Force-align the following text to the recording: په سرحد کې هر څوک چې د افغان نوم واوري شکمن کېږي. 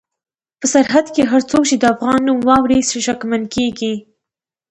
په 0.59 0.65
سرحد 0.73 1.05
کې 1.15 1.23
هر 1.31 1.41
څوک 1.49 1.63
چې 1.69 1.75
د 1.77 1.83
افغان 1.93 2.19
نوم 2.27 2.39
واوري 2.47 2.79
شکمن 3.07 3.43
کېږي. 3.55 3.93